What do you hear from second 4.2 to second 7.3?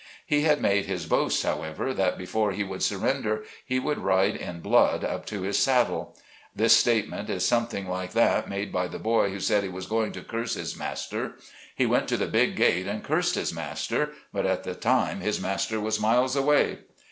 in blood up to his saddle. This statement